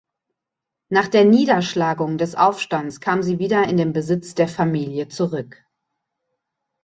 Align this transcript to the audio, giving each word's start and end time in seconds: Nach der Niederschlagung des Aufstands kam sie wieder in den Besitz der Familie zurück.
Nach 0.89 1.07
der 1.07 1.25
Niederschlagung 1.25 2.17
des 2.17 2.33
Aufstands 2.33 3.01
kam 3.01 3.21
sie 3.21 3.37
wieder 3.37 3.65
in 3.65 3.77
den 3.77 3.93
Besitz 3.93 4.33
der 4.33 4.47
Familie 4.47 5.09
zurück. 5.09 5.63